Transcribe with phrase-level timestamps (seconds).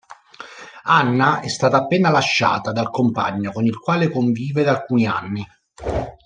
[0.85, 5.47] Anna è stata appena lasciata dal compagno con il quale convive da alcuni anni.